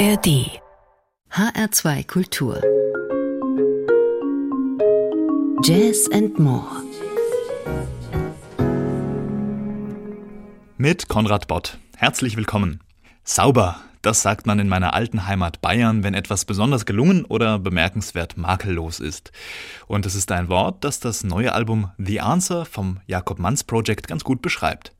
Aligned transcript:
ARD 0.00 0.48
HR2 1.30 2.06
Kultur 2.06 2.62
Jazz 5.62 6.08
and 6.10 6.38
More 6.38 6.64
Mit 10.78 11.08
Konrad 11.08 11.48
Bott. 11.48 11.76
Herzlich 11.98 12.38
willkommen. 12.38 12.80
Sauber, 13.24 13.76
das 14.00 14.22
sagt 14.22 14.46
man 14.46 14.58
in 14.58 14.70
meiner 14.70 14.94
alten 14.94 15.26
Heimat 15.26 15.60
Bayern, 15.60 16.02
wenn 16.02 16.14
etwas 16.14 16.46
besonders 16.46 16.86
gelungen 16.86 17.26
oder 17.26 17.58
bemerkenswert 17.58 18.38
makellos 18.38 19.00
ist. 19.00 19.32
Und 19.86 20.06
es 20.06 20.14
ist 20.14 20.32
ein 20.32 20.48
Wort, 20.48 20.82
das 20.82 21.00
das 21.00 21.24
neue 21.24 21.52
Album 21.52 21.90
The 21.98 22.22
Answer 22.22 22.64
vom 22.64 23.00
Jakob 23.06 23.38
Manns 23.38 23.64
Project 23.64 24.08
ganz 24.08 24.24
gut 24.24 24.40
beschreibt. 24.40 24.94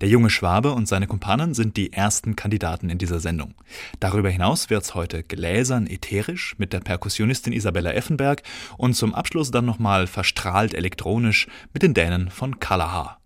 Der 0.00 0.08
junge 0.08 0.30
Schwabe 0.30 0.72
und 0.72 0.86
seine 0.88 1.06
Kumpanen 1.06 1.54
sind 1.54 1.76
die 1.76 1.92
ersten 1.92 2.36
Kandidaten 2.36 2.90
in 2.90 2.98
dieser 2.98 3.20
Sendung. 3.20 3.54
Darüber 4.00 4.30
hinaus 4.30 4.70
wird's 4.70 4.94
heute 4.94 5.22
gläsern 5.22 5.86
ätherisch 5.86 6.54
mit 6.58 6.72
der 6.72 6.80
Perkussionistin 6.80 7.52
Isabella 7.52 7.92
Effenberg 7.92 8.42
und 8.76 8.94
zum 8.94 9.14
Abschluss 9.14 9.50
dann 9.50 9.64
nochmal 9.64 10.06
verstrahlt 10.06 10.74
elektronisch 10.74 11.46
mit 11.72 11.82
den 11.82 11.94
Dänen 11.94 12.30
von 12.30 12.58
Kalahar. 12.58 13.20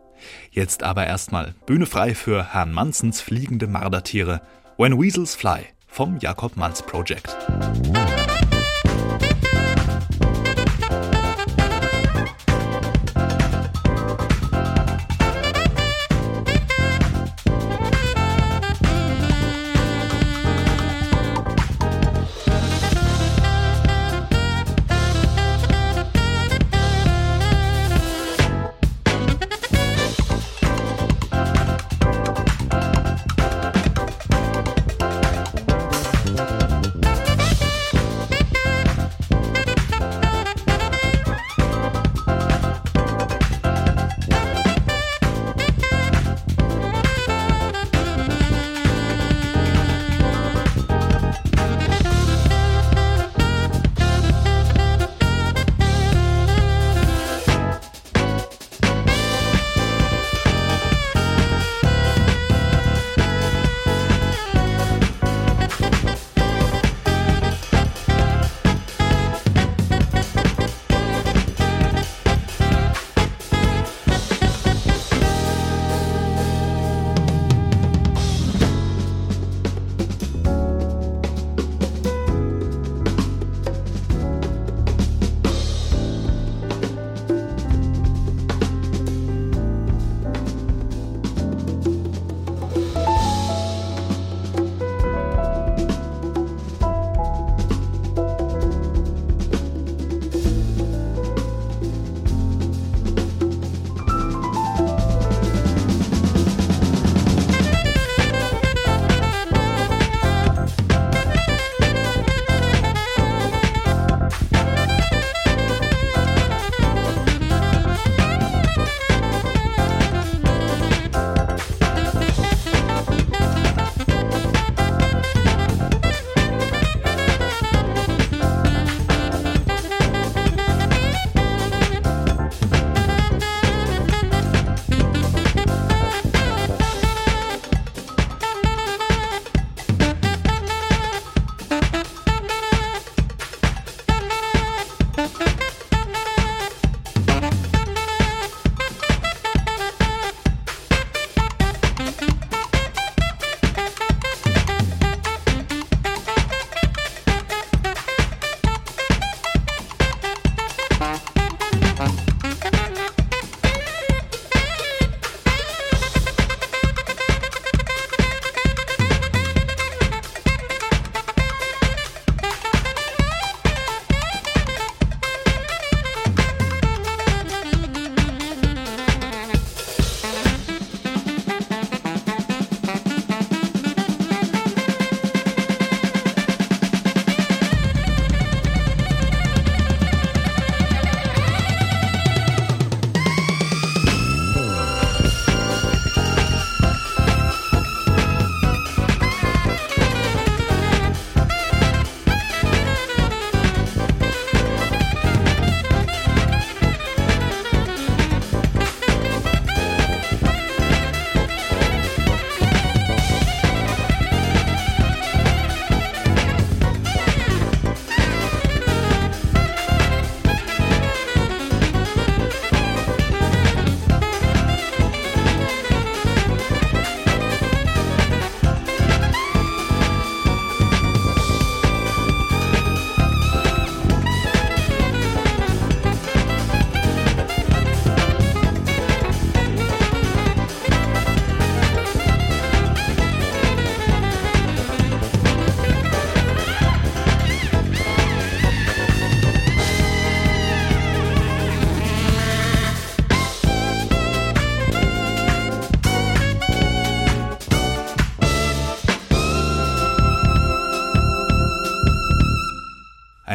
Jetzt 0.50 0.82
aber 0.82 1.06
erstmal 1.06 1.54
Bühne 1.66 1.86
frei 1.86 2.14
für 2.14 2.52
Herrn 2.52 2.72
Mannsens 2.72 3.20
fliegende 3.20 3.66
Mardertiere 3.66 4.42
When 4.76 5.00
Weasels 5.00 5.34
Fly 5.34 5.60
vom 5.86 6.18
Jakob 6.18 6.56
Manns 6.56 6.82
Project. 6.82 7.36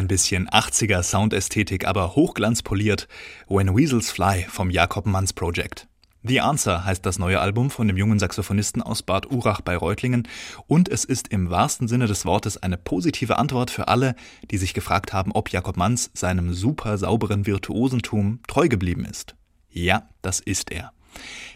Ein 0.05 0.07
bisschen 0.07 0.47
80er 0.47 1.01
Soundästhetik, 1.01 1.87
aber 1.87 2.15
hochglanzpoliert. 2.15 3.07
When 3.47 3.75
Weasels 3.75 4.11
Fly 4.11 4.45
vom 4.47 4.69
Jakob 4.69 5.07
Manns 5.07 5.33
Project. 5.33 5.87
The 6.21 6.41
Answer 6.41 6.85
heißt 6.85 7.03
das 7.07 7.17
neue 7.17 7.39
Album 7.39 7.71
von 7.71 7.87
dem 7.87 7.97
jungen 7.97 8.19
Saxophonisten 8.19 8.83
aus 8.83 9.01
Bad 9.01 9.31
Urach 9.31 9.61
bei 9.61 9.75
Reutlingen 9.75 10.27
und 10.67 10.89
es 10.89 11.05
ist 11.05 11.29
im 11.29 11.49
wahrsten 11.49 11.87
Sinne 11.87 12.05
des 12.05 12.23
Wortes 12.23 12.61
eine 12.61 12.77
positive 12.77 13.39
Antwort 13.39 13.71
für 13.71 13.87
alle, 13.87 14.13
die 14.51 14.59
sich 14.59 14.75
gefragt 14.75 15.11
haben, 15.11 15.31
ob 15.31 15.49
Jakob 15.49 15.75
Manns 15.75 16.11
seinem 16.13 16.53
super 16.53 16.99
sauberen 16.99 17.47
Virtuosentum 17.47 18.41
treu 18.47 18.67
geblieben 18.67 19.05
ist. 19.05 19.33
Ja, 19.71 20.07
das 20.21 20.39
ist 20.39 20.71
er. 20.71 20.91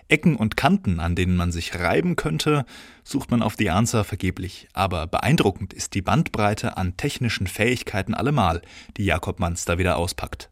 Ecken 0.09 0.35
und 0.35 0.57
Kanten, 0.57 0.99
an 0.99 1.15
denen 1.15 1.35
man 1.35 1.51
sich 1.51 1.75
reiben 1.75 2.15
könnte, 2.15 2.65
sucht 3.03 3.31
man 3.31 3.41
auf 3.41 3.55
The 3.57 3.69
Answer 3.69 4.03
vergeblich. 4.03 4.67
Aber 4.73 5.07
beeindruckend 5.07 5.73
ist 5.73 5.93
die 5.93 6.01
Bandbreite 6.01 6.77
an 6.77 6.97
technischen 6.97 7.47
Fähigkeiten 7.47 8.13
allemal, 8.13 8.61
die 8.97 9.05
Jakob 9.05 9.39
Manns 9.39 9.65
da 9.65 9.77
wieder 9.77 9.97
auspackt. 9.97 10.49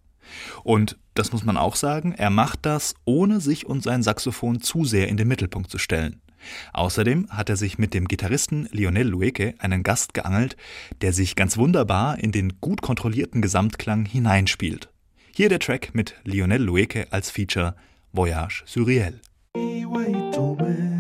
Und 0.64 0.98
das 1.14 1.32
muss 1.32 1.44
man 1.44 1.58
auch 1.58 1.76
sagen, 1.76 2.14
er 2.14 2.30
macht 2.30 2.66
das, 2.66 2.94
ohne 3.06 3.42
sich 3.42 3.66
und 3.66 3.82
sein 3.84 4.04
Saxophon 4.04 4.62
zu 4.62 4.86
sehr 4.86 5.08
in 5.08 5.18
den 5.18 5.28
Mittelpunkt 5.28 5.72
zu 5.72 5.78
stellen. 5.78 6.22
Außerdem 6.74 7.30
hat 7.30 7.50
er 7.50 7.58
sich 7.58 7.78
mit 7.78 7.94
dem 7.94 8.08
Gitarristen 8.08 8.70
Lionel 8.72 9.08
Lueke 9.08 9.56
einen 9.60 9.84
Gast 9.84 10.14
geangelt, 10.14 10.56
der 11.02 11.14
sich 11.14 11.36
ganz 11.36 11.58
wunderbar 11.58 12.20
in 12.20 12.32
den 12.32 12.62
gut 12.62 12.82
kontrollierten 12.82 13.42
Gesamtklang 13.42 14.06
hineinspielt. 14.06 14.90
Hier 15.34 15.50
der 15.50 15.60
Track 15.60 15.94
mit 15.94 16.16
Lionel 16.24 16.62
Lueke 16.62 17.08
als 17.12 17.32
Feature 17.32 17.76
Voyage 18.14 18.64
wait 19.86 20.97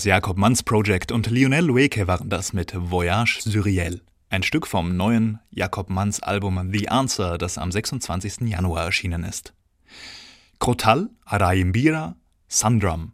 das 0.00 0.06
Jakob 0.06 0.38
Manns 0.38 0.62
Project 0.62 1.12
und 1.12 1.26
Lionel 1.26 1.66
Lueke 1.66 2.06
waren 2.06 2.30
das 2.30 2.54
mit 2.54 2.72
Voyage 2.74 3.42
Suriel. 3.42 4.00
Ein 4.30 4.42
Stück 4.42 4.66
vom 4.66 4.96
neuen 4.96 5.40
Jakob 5.50 5.90
Manns 5.90 6.22
Album 6.22 6.70
The 6.72 6.88
Answer, 6.88 7.36
das 7.36 7.58
am 7.58 7.70
26. 7.70 8.48
Januar 8.48 8.86
erschienen 8.86 9.24
ist. 9.24 9.52
Krotal, 10.58 11.10
Araimbira, 11.26 12.16
Sundrum. 12.48 13.12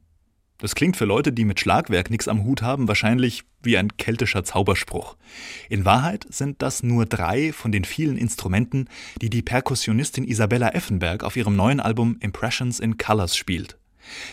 Das 0.59 0.77
klingt 0.77 0.97
für 0.97 1.07
Leute, 1.07 1.33
die 1.33 1.45
mit 1.45 1.59
Schlagwerk 1.59 2.09
nichts 2.09 2.29
am 2.29 2.45
Hut 2.45 2.63
haben, 2.63 2.87
wahrscheinlich 2.87 3.43
wie 3.65 3.77
ein 3.77 3.97
keltischer 3.97 4.45
Zauberspruch. 4.45 5.17
In 5.69 5.85
Wahrheit 5.85 6.25
sind 6.29 6.63
das 6.63 6.85
nur 6.85 7.05
drei 7.05 7.53
von 7.53 7.73
den 7.73 7.85
vielen 7.85 8.17
Instrumenten, 8.17 8.89
die 9.21 9.29
die 9.29 9.43
Perkussionistin 9.43 10.23
Isabella 10.23 10.69
Effenberg 10.69 11.25
auf 11.25 11.35
ihrem 11.35 11.57
neuen 11.57 11.81
Album 11.81 12.17
Impressions 12.21 12.79
in 12.79 12.97
Colors 12.97 13.37
spielt. 13.37 13.77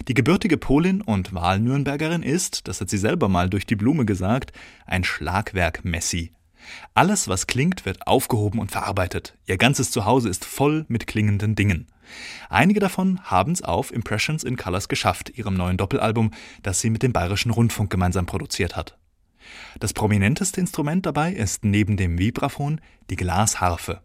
Die 0.08 0.14
gebürtige 0.14 0.58
Polin 0.58 1.02
und 1.02 1.34
Wahlnürnbergerin 1.34 2.24
ist, 2.24 2.68
das 2.68 2.82
hat 2.82 2.90
sie 2.90 2.98
selber 2.98 3.30
mal 3.30 3.50
durch 3.50 3.66
die 3.66 3.76
Blume 3.76 4.06
gesagt, 4.06 4.52
ein 4.86 5.04
Schlagwerk-Messi. 5.04 6.32
Alles, 6.94 7.28
was 7.28 7.48
klingt, 7.48 7.86
wird 7.86 8.08
aufgehoben 8.08 8.60
und 8.60 8.72
verarbeitet. 8.72 9.38
Ihr 9.46 9.58
ganzes 9.58 9.92
Zuhause 9.92 10.30
ist 10.30 10.46
voll 10.46 10.86
mit 10.88 11.08
klingenden 11.08 11.56
Dingen. 11.56 11.88
Einige 12.50 12.80
davon 12.80 13.22
haben 13.24 13.52
es 13.52 13.62
auf 13.62 13.92
Impressions 13.92 14.44
in 14.44 14.58
Colors 14.58 14.88
geschafft, 14.88 15.32
ihrem 15.38 15.56
neuen 15.56 15.78
Doppelalbum, 15.78 16.32
das 16.62 16.80
sie 16.80 16.90
mit 16.90 17.04
dem 17.04 17.14
Bayerischen 17.14 17.52
Rundfunk 17.52 17.90
gemeinsam 17.90 18.26
produziert 18.26 18.76
hat. 18.76 18.98
Das 19.80 19.94
prominenteste 19.94 20.60
Instrument 20.62 21.06
dabei 21.06 21.34
ist 21.34 21.66
neben 21.66 21.98
dem 21.98 22.18
Vibraphon 22.18 22.80
die 23.10 23.16
Glasharfe. 23.16 24.02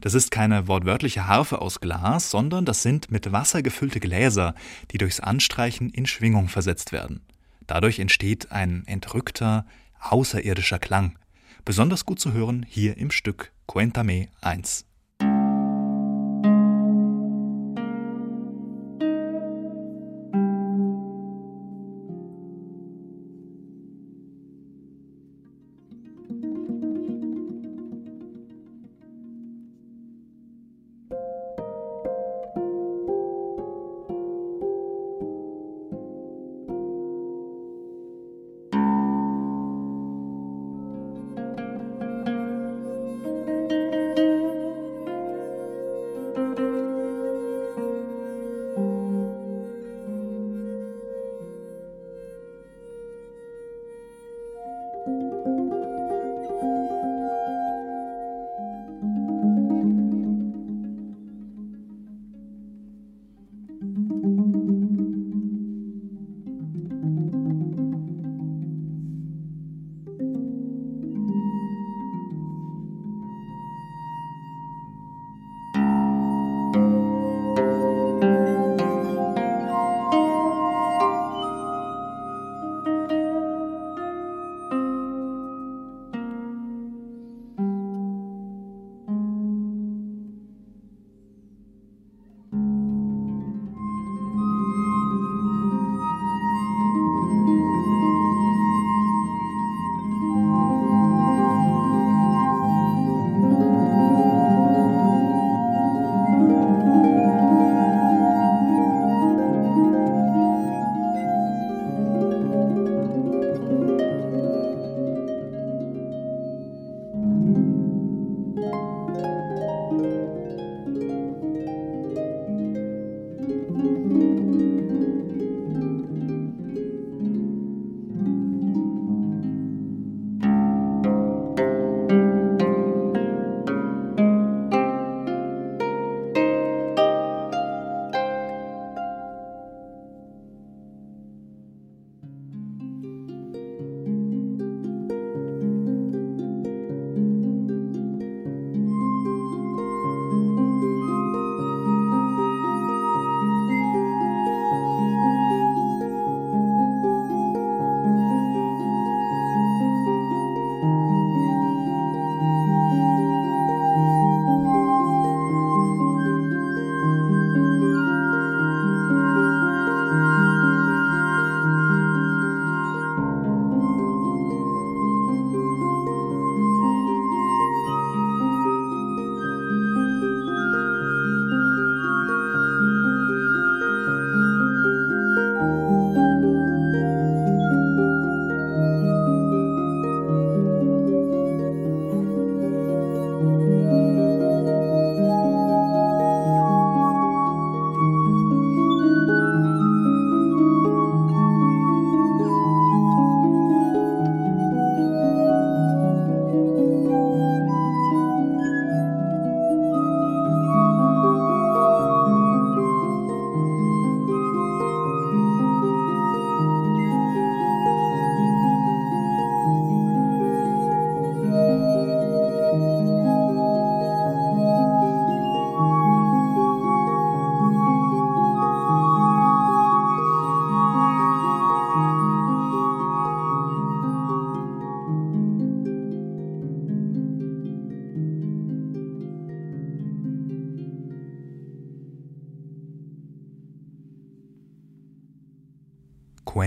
Das 0.00 0.14
ist 0.14 0.30
keine 0.30 0.68
wortwörtliche 0.68 1.26
Harfe 1.26 1.60
aus 1.60 1.80
Glas, 1.80 2.30
sondern 2.30 2.64
das 2.64 2.82
sind 2.82 3.10
mit 3.10 3.32
Wasser 3.32 3.62
gefüllte 3.62 4.00
Gläser, 4.00 4.54
die 4.90 4.98
durchs 4.98 5.20
Anstreichen 5.20 5.90
in 5.90 6.06
Schwingung 6.06 6.48
versetzt 6.48 6.92
werden. 6.92 7.20
Dadurch 7.66 7.98
entsteht 7.98 8.50
ein 8.50 8.84
entrückter, 8.86 9.66
außerirdischer 10.00 10.78
Klang. 10.78 11.18
Besonders 11.64 12.06
gut 12.06 12.18
zu 12.18 12.32
hören 12.32 12.64
hier 12.68 12.96
im 12.96 13.10
Stück 13.10 13.52
Cuéntame 13.66 14.28
1. 14.40 14.87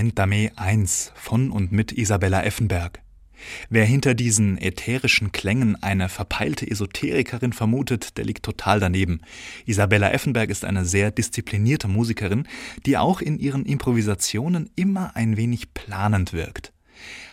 Cuéntame 0.02 0.50
1 0.56 1.12
von 1.14 1.52
und 1.52 1.72
mit 1.72 1.92
Isabella 1.92 2.44
Effenberg. 2.44 3.04
Wer 3.70 3.86
hinter 3.86 4.16
diesen 4.16 4.58
ätherischen 4.58 5.32
Klängen 5.32 5.76
eine 5.84 6.10
verpeilte 6.10 6.68
Esoterikerin 6.68 7.54
vermutet, 7.54 8.18
der 8.18 8.26
liegt 8.26 8.42
total 8.42 8.80
daneben. 8.80 9.22
Isabella 9.68 10.10
Effenberg 10.12 10.50
ist 10.50 10.66
eine 10.66 10.86
sehr 10.86 11.12
disziplinierte 11.12 11.88
Musikerin, 11.88 12.48
die 12.88 12.98
auch 12.98 13.22
in 13.22 13.38
ihren 13.38 13.64
Improvisationen 13.64 14.72
immer 14.76 15.16
ein 15.16 15.38
wenig 15.38 15.76
planend 15.76 16.34
wirkt. 16.34 16.74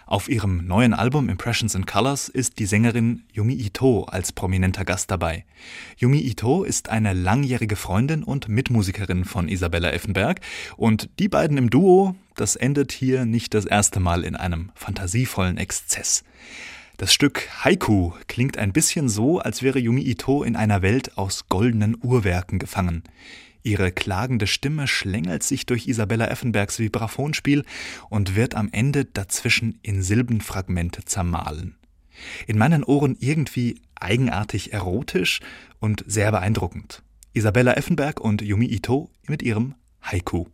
Auf 0.08 0.30
ihrem 0.30 0.66
neuen 0.66 0.94
Album 0.94 1.28
Impressions 1.28 1.75
in 1.75 1.84
Colors 1.84 2.30
ist 2.30 2.58
die 2.58 2.64
Sängerin 2.64 3.25
Yumi 3.32 3.52
Ito 3.52 4.04
als 4.04 4.32
prominenter 4.32 4.87
Gast 4.87 5.10
dabei. 5.10 5.44
Yumi 5.98 6.20
Ito 6.20 6.64
ist 6.64 6.88
eine 6.88 7.12
langjährige 7.12 7.76
Freundin 7.76 8.22
und 8.22 8.48
Mitmusikerin 8.48 9.26
von 9.26 9.48
Isabella 9.48 9.90
Effenberg 9.90 10.40
und 10.78 11.10
die 11.18 11.28
beiden 11.28 11.58
im 11.58 11.68
Duo, 11.68 12.16
das 12.40 12.57
endet 12.57 12.92
hier 12.92 13.25
nicht 13.25 13.54
das 13.54 13.64
erste 13.64 14.00
Mal 14.00 14.25
in 14.25 14.37
einem 14.37 14.71
fantasievollen 14.75 15.57
Exzess. 15.57 16.23
Das 16.97 17.12
Stück 17.12 17.49
Haiku 17.64 18.12
klingt 18.26 18.59
ein 18.59 18.73
bisschen 18.73 19.09
so, 19.09 19.38
als 19.38 19.62
wäre 19.62 19.78
Yumi 19.78 20.02
Ito 20.02 20.42
in 20.42 20.57
einer 20.57 20.83
Welt 20.83 21.16
aus 21.16 21.49
goldenen 21.49 21.97
Uhrwerken 22.02 22.59
gefangen. 22.59 23.04
Ihre 23.62 23.92
klagende 23.92 24.47
Stimme 24.47 24.88
schlängelt 24.88 25.42
sich 25.42 25.66
durch 25.66 25.88
Isabella 25.88 26.26
Effenbergs 26.26 26.78
Vibraphonspiel 26.78 27.64
und 28.09 28.35
wird 28.35 28.54
am 28.54 28.68
Ende 28.73 29.04
dazwischen 29.04 29.78
in 29.83 30.02
Silbenfragmente 30.02 31.04
zermahlen. 31.04 31.76
In 32.47 32.59
meinen 32.59 32.83
Ohren 32.83 33.16
irgendwie 33.18 33.80
eigenartig 33.95 34.73
erotisch 34.73 35.40
und 35.80 36.04
sehr 36.07 36.30
beeindruckend. 36.30 37.02
Isabella 37.33 37.75
Effenberg 37.75 38.21
und 38.21 38.42
Yumi 38.42 38.66
Ito 38.66 39.11
mit 39.26 39.42
ihrem 39.42 39.75
Haiku. 40.02 40.47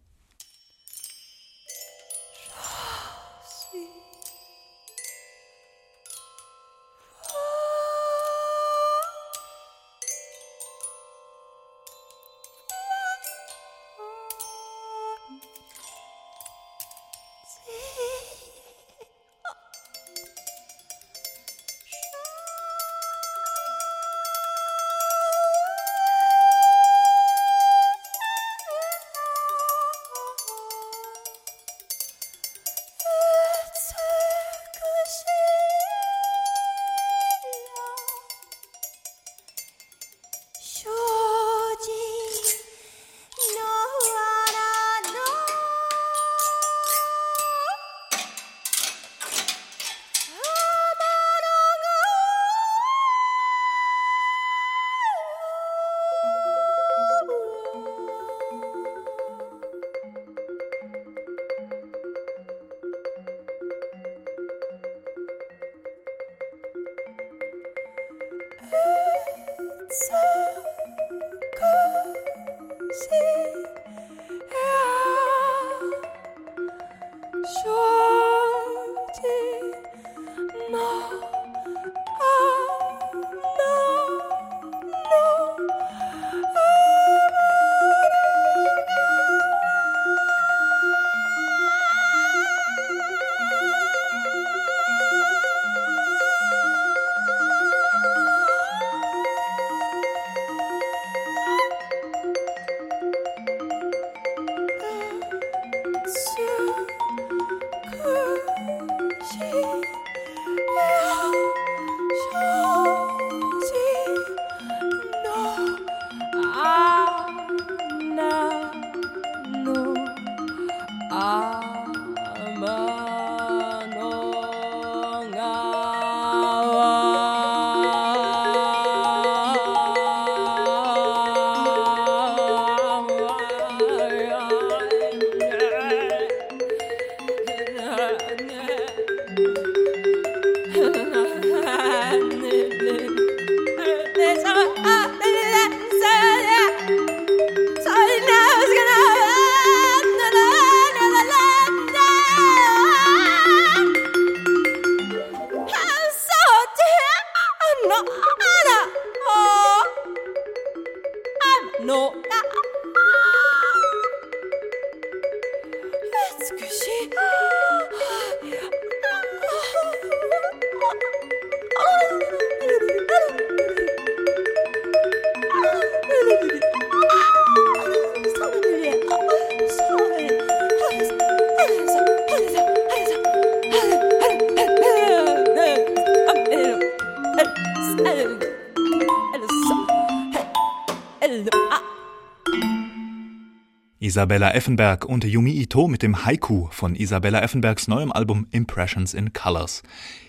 Isabella 194.14 194.54
Effenberg 194.54 195.06
und 195.06 195.24
Yumi 195.24 195.50
Ito 195.60 195.88
mit 195.88 196.00
dem 196.00 196.24
Haiku 196.24 196.68
von 196.70 196.94
Isabella 196.94 197.42
Effenbergs 197.42 197.88
neuem 197.88 198.12
Album 198.12 198.46
Impressions 198.52 199.12
in 199.12 199.32
Colors. 199.32 199.82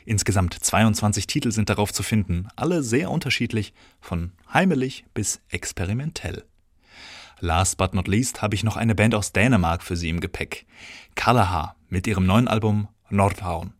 Insgesamt 0.05 0.55
22 0.55 1.27
Titel 1.27 1.51
sind 1.51 1.69
darauf 1.69 1.93
zu 1.93 2.01
finden, 2.01 2.47
alle 2.55 2.81
sehr 2.81 3.11
unterschiedlich, 3.11 3.75
von 4.01 4.31
heimelig 4.51 5.05
bis 5.13 5.39
experimentell. 5.49 6.45
Last 7.39 7.77
but 7.77 7.93
not 7.93 8.07
least 8.07 8.41
habe 8.41 8.55
ich 8.55 8.63
noch 8.63 8.75
eine 8.75 8.95
Band 8.95 9.13
aus 9.13 9.33
Dänemark 9.33 9.83
für 9.83 9.95
Sie 9.95 10.09
im 10.09 10.19
Gepäck. 10.19 10.65
Kalaha 11.13 11.75
mit 11.87 12.07
ihrem 12.07 12.25
neuen 12.25 12.47
Album 12.47 12.87
Nordhavn. 13.11 13.73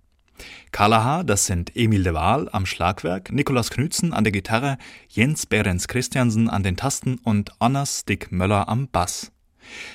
Kalaha, 0.71 1.23
das 1.23 1.47
sind 1.47 1.75
Emil 1.75 2.03
de 2.03 2.13
Waal 2.13 2.47
am 2.51 2.67
Schlagwerk, 2.67 3.31
Nikolaus 3.31 3.71
Knützen 3.71 4.13
an 4.13 4.23
der 4.23 4.33
Gitarre, 4.33 4.77
Jens 5.09 5.47
Behrens 5.47 5.87
Christiansen 5.87 6.47
an 6.47 6.61
den 6.61 6.77
Tasten 6.77 7.17
und 7.23 7.53
Anna 7.57 7.87
Stick 7.87 8.31
Möller 8.31 8.69
am 8.69 8.87
Bass. 8.87 9.31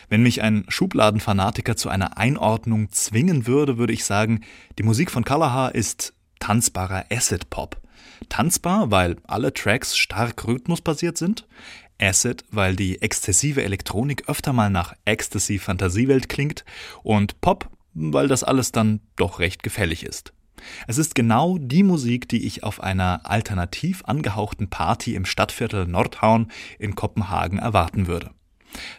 Wenn 0.09 0.23
mich 0.23 0.43
ein 0.43 0.65
Schubladenfanatiker 0.69 1.77
zu 1.77 1.89
einer 1.89 2.19
Einordnung 2.19 2.91
zwingen 2.91 3.47
würde, 3.47 3.79
würde 3.79 3.93
ich 3.93 4.05
sagen, 4.05 4.41
die 4.79 4.83
Musik 4.83 5.11
von 5.11 5.25
Kalaha 5.25 5.69
ist 5.69 6.15
tanzbarer 6.39 7.05
Acid 7.11 7.51
Pop. 7.51 7.81
Tanzbar, 8.29 8.91
weil 8.91 9.17
alle 9.27 9.53
Tracks 9.53 9.97
stark 9.97 10.47
rhythmusbasiert 10.47 11.17
sind. 11.17 11.47
Acid, 12.01 12.45
weil 12.51 12.77
die 12.77 13.03
exzessive 13.03 13.63
Elektronik 13.63 14.29
öfter 14.29 14.53
mal 14.53 14.71
nach 14.71 14.95
Ecstasy 15.05 15.59
Fantasiewelt 15.59 16.29
klingt. 16.29 16.65
Und 17.03 17.41
Pop, 17.41 17.69
weil 17.95 18.29
das 18.29 18.43
alles 18.43 18.73
dann 18.73 19.01
doch 19.17 19.39
recht 19.39 19.63
gefällig 19.63 20.05
ist. 20.05 20.33
Es 20.87 20.99
ist 20.99 21.15
genau 21.15 21.59
die 21.59 21.83
Musik, 21.83 22.29
die 22.29 22.47
ich 22.47 22.65
auf 22.65 22.83
einer 22.83 23.23
alternativ 23.25 24.03
angehauchten 24.05 24.69
Party 24.69 25.15
im 25.15 25.25
Stadtviertel 25.25 25.87
Nordhorn 25.87 26.51
in 26.79 26.95
Kopenhagen 26.95 27.59
erwarten 27.59 28.07
würde. 28.07 28.31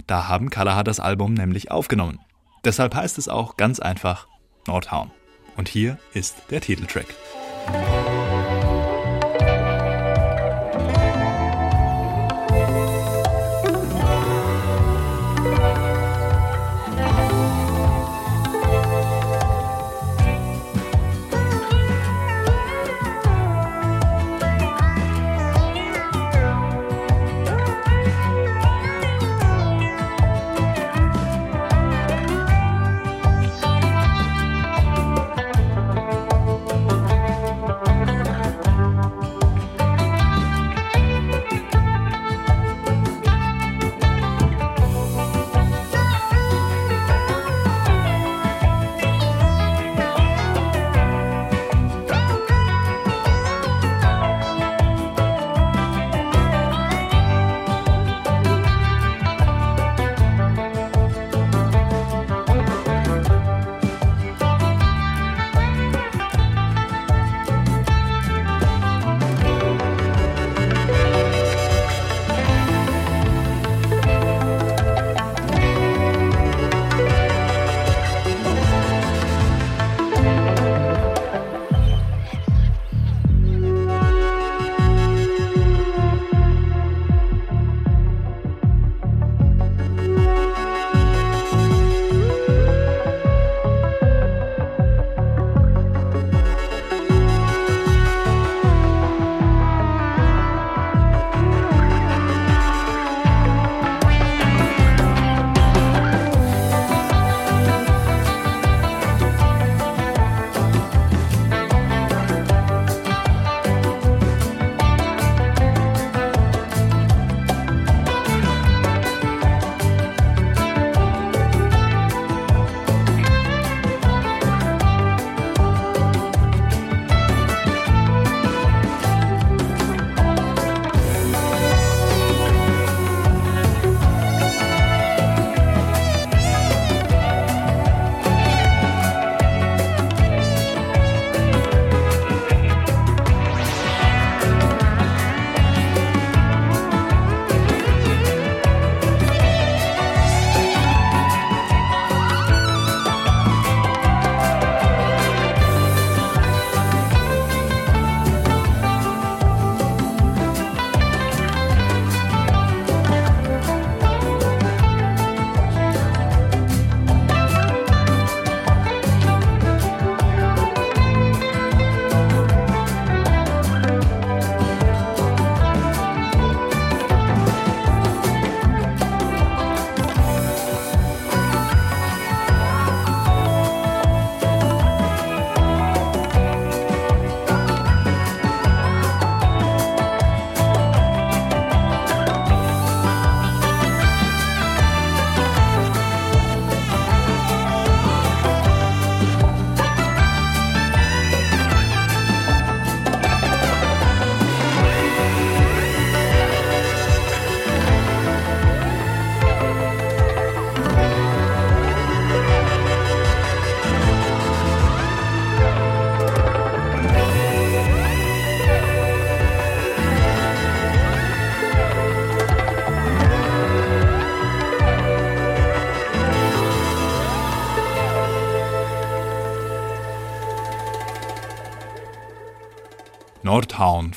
Da 0.08 0.28
haben 0.28 0.50
Kalaha 0.50 0.84
das 0.84 1.00
Album 1.00 1.34
nämlich 1.34 1.72
aufgenommen. 1.72 2.20
Deshalb 2.64 2.96
heißt 2.96 3.18
es 3.18 3.28
auch 3.28 3.58
ganz 3.58 3.80
einfach 3.80 4.28
Nordhorn. 4.68 5.12
Und 5.58 5.70
hier 5.70 5.98
ist 6.14 6.44
der 6.50 6.62
Titeltrack. 6.62 7.08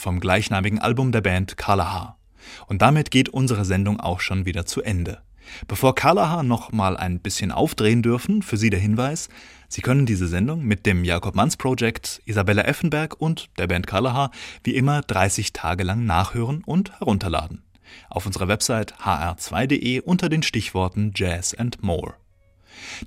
Vom 0.04 0.20
gleichnamigen 0.20 0.80
Album 0.80 1.12
der 1.12 1.22
Band 1.22 1.56
Kalaha. 1.56 2.18
Und 2.66 2.82
damit 2.82 3.10
geht 3.10 3.30
unsere 3.30 3.64
Sendung 3.64 4.00
auch 4.00 4.20
schon 4.20 4.44
wieder 4.44 4.66
zu 4.66 4.82
Ende. 4.82 5.22
Bevor 5.66 5.94
Kalaha 5.94 6.42
noch 6.42 6.72
mal 6.72 6.98
ein 6.98 7.20
bisschen 7.20 7.50
aufdrehen 7.50 8.02
dürfen, 8.02 8.42
für 8.42 8.58
Sie 8.58 8.68
der 8.68 8.80
Hinweis, 8.80 9.30
Sie 9.66 9.80
können 9.80 10.04
diese 10.04 10.28
Sendung 10.28 10.62
mit 10.62 10.84
dem 10.84 11.04
Jakob 11.04 11.34
Manns 11.34 11.56
Project, 11.56 12.20
Isabella 12.26 12.62
Effenberg 12.64 13.18
und 13.18 13.48
der 13.58 13.66
Band 13.66 13.86
Kalaha 13.86 14.30
wie 14.62 14.74
immer 14.74 15.00
30 15.00 15.54
Tage 15.54 15.84
lang 15.84 16.04
nachhören 16.04 16.62
und 16.66 16.98
herunterladen. 16.98 17.62
Auf 18.10 18.26
unserer 18.26 18.48
Website 18.48 18.94
hr2.de 18.98 20.00
unter 20.00 20.28
den 20.28 20.42
Stichworten 20.42 21.12
Jazz 21.14 21.54
and 21.54 21.82
More. 21.82 22.14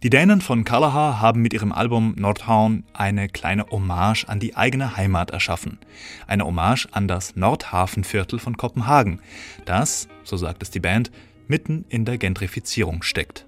Die 0.03 0.09
Dänen 0.09 0.41
von 0.41 0.63
Kalaha 0.63 1.19
haben 1.19 1.41
mit 1.41 1.53
ihrem 1.53 1.71
Album 1.71 2.13
Nordhavn 2.17 2.83
eine 2.93 3.29
kleine 3.29 3.67
Hommage 3.69 4.25
an 4.27 4.39
die 4.39 4.55
eigene 4.55 4.97
Heimat 4.97 5.31
erschaffen. 5.31 5.79
Eine 6.27 6.45
Hommage 6.45 6.87
an 6.91 7.07
das 7.07 7.35
Nordhafenviertel 7.35 8.39
von 8.39 8.57
Kopenhagen, 8.57 9.21
das, 9.65 10.07
so 10.23 10.37
sagt 10.37 10.63
es 10.63 10.71
die 10.71 10.79
Band, 10.79 11.11
mitten 11.47 11.85
in 11.89 12.05
der 12.05 12.17
Gentrifizierung 12.17 13.03
steckt. 13.03 13.45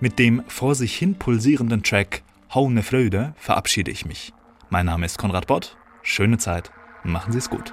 Mit 0.00 0.18
dem 0.18 0.42
vor 0.48 0.74
sich 0.74 0.96
hin 0.96 1.14
pulsierenden 1.14 1.82
Track 1.82 2.22
Haune 2.54 2.82
Freude 2.82 3.34
verabschiede 3.36 3.90
ich 3.90 4.04
mich. 4.04 4.32
Mein 4.68 4.86
Name 4.86 5.06
ist 5.06 5.18
Konrad 5.18 5.46
Bott. 5.46 5.76
Schöne 6.02 6.38
Zeit. 6.38 6.70
Machen 7.02 7.32
Sie 7.32 7.38
es 7.38 7.48
gut. 7.48 7.72